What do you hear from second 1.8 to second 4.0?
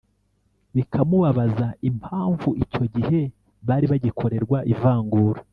impamvu icyo gihe bari